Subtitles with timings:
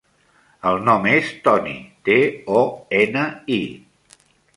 [0.69, 1.75] El nom és Toni:
[2.09, 2.15] te,
[2.61, 2.63] o,
[3.01, 3.27] ena,
[3.59, 3.61] i.